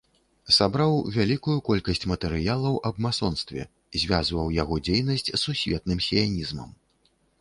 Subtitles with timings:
[0.55, 3.67] Сабраў вялікую колькасць матэрыялаў аб масонстве,
[4.05, 6.69] звязваў яго дзейнасць з сусветным сіянізмам.